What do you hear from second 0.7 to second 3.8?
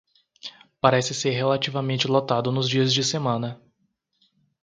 Parece ser relativamente lotado nos dias de semana.